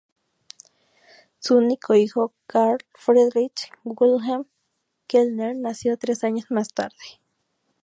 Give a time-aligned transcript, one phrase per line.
[1.37, 4.45] Su único hijo, Karl Friedrich Wilhelm
[5.05, 6.97] Kellner, nació tres años más tarde.